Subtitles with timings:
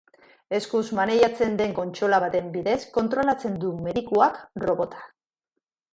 [0.59, 5.07] Eskuz maneiatzen den kontsola baten bidez kontrolatzen du medikuak robota.